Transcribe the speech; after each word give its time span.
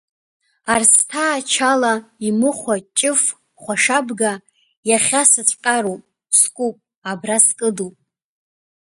Арсҭаа 0.73 1.37
Чала 1.51 1.93
имыхәа 2.27 2.75
Ҷыф 2.97 3.21
хәашабга, 3.61 4.31
иахьа 4.89 5.21
сыцәҟьароуп, 5.31 6.03
скуп, 6.39 6.75
абра 7.09 7.37
скыдуп. 7.45 7.95